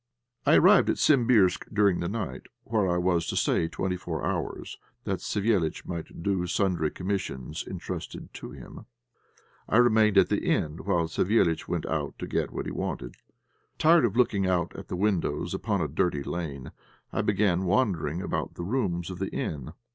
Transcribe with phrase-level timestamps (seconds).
[0.47, 4.79] I arrived at Simbirsk during the night, where I was to stay twenty four hours,
[5.03, 8.87] that Savéliitch might do sundry commissions entrusted to him.
[9.69, 13.13] I remained at an inn, while Savéliitch went out to get what he wanted.
[13.77, 16.71] Tired of looking out at the windows upon a dirty lane,
[17.13, 19.71] I began wandering about the rooms of the inn.